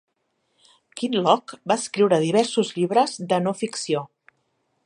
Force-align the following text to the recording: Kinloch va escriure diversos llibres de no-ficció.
Kinloch 1.01 1.53
va 1.73 1.77
escriure 1.83 2.21
diversos 2.25 2.75
llibres 2.79 3.17
de 3.33 3.43
no-ficció. 3.47 4.07